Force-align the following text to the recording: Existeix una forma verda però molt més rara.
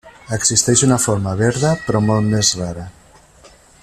Existeix 0.37 0.81
una 0.87 0.97
forma 1.03 1.35
verda 1.43 1.75
però 1.85 2.03
molt 2.09 2.33
més 2.33 2.53
rara. 2.63 2.87